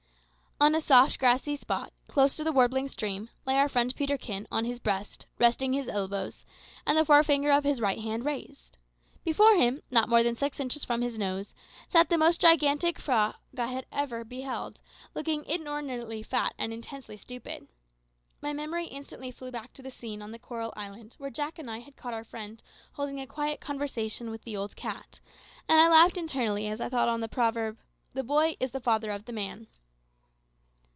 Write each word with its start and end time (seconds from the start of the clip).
On 0.63 0.75
a 0.75 0.79
soft 0.79 1.17
grassy 1.17 1.55
spot, 1.55 1.91
close 2.07 2.35
to 2.35 2.43
the 2.43 2.51
warbling 2.51 2.87
stream, 2.87 3.29
lay 3.47 3.55
our 3.55 3.67
friend 3.67 3.95
Peterkin, 3.95 4.45
on 4.51 4.63
his 4.63 4.77
breast, 4.79 5.25
resting 5.39 5.71
on 5.71 5.77
his 5.79 5.87
elbows, 5.87 6.45
and 6.85 6.95
the 6.95 7.03
forefinger 7.03 7.51
of 7.51 7.63
his 7.63 7.81
right 7.81 7.97
hand 7.97 8.23
raised. 8.25 8.77
Before 9.25 9.55
him, 9.55 9.81
not 9.89 10.07
more 10.07 10.21
than 10.21 10.35
six 10.35 10.59
inches 10.59 10.83
from 10.83 11.01
his 11.01 11.17
nose, 11.17 11.55
sat 11.87 12.09
the 12.09 12.17
most 12.19 12.39
gigantic 12.39 12.99
frog 12.99 13.37
I 13.57 13.83
ever 13.91 14.23
beheld, 14.23 14.81
looking 15.15 15.43
inordinately 15.45 16.21
fat 16.21 16.53
and 16.59 16.71
intensely 16.71 17.17
stupid. 17.17 17.67
My 18.39 18.53
memory 18.53 18.85
instantly 18.85 19.31
flew 19.31 19.49
back 19.49 19.73
to 19.73 19.81
the 19.81 19.89
scene 19.89 20.21
on 20.21 20.29
the 20.29 20.37
coral 20.37 20.75
island 20.77 21.15
where 21.17 21.31
Jack 21.31 21.57
and 21.57 21.71
I 21.71 21.79
had 21.79 21.97
caught 21.97 22.13
our 22.13 22.23
friend 22.23 22.61
holding 22.91 23.19
a 23.19 23.25
quiet 23.25 23.61
conversation 23.61 24.29
with 24.29 24.43
the 24.43 24.55
old 24.57 24.75
cat, 24.75 25.21
and 25.67 25.79
I 25.79 25.87
laughed 25.89 26.17
internally 26.17 26.67
as 26.67 26.79
I 26.79 26.87
thought 26.89 27.09
on 27.09 27.21
the 27.21 27.27
proverb, 27.27 27.79
"The 28.13 28.21
boy 28.23 28.57
is 28.59 28.69
the 28.69 28.79
father 28.79 29.09
of 29.09 29.25
the 29.25 29.33
man." 29.33 29.65